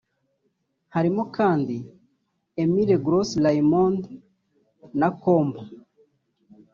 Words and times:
Harimo 0.95 1.23
kandi 1.37 1.75
Emile 2.63 2.95
Gros 3.05 3.29
Raymond 3.43 4.01
Nakombo 4.99 5.59